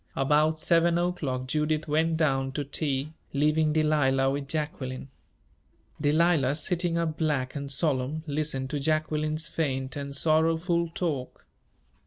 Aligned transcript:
About 0.15 0.57
seven 0.57 0.97
o'clock 0.97 1.45
Judith 1.45 1.87
went 1.87 2.17
down 2.17 2.53
to 2.53 2.63
tea, 2.63 3.13
leaving 3.33 3.71
Delilah 3.71 4.31
with 4.31 4.47
Jacqueline. 4.47 5.09
Delilah, 6.01 6.55
sitting 6.55 6.97
up 6.97 7.19
black 7.19 7.53
and 7.55 7.71
solemn, 7.71 8.23
listened 8.25 8.71
to 8.71 8.79
Jacqueline's 8.79 9.47
faint 9.47 9.95
and 9.95 10.15
sorrowful 10.15 10.89
talk. 10.95 11.45